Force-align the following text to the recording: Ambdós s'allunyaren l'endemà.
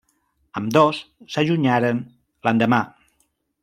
Ambdós 0.61 1.03
s'allunyaren 1.35 2.03
l'endemà. 2.43 2.85